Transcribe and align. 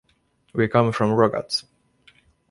We 0.55 0.67
come 0.67 0.91
from 0.93 1.11
Rugat. 1.11 1.63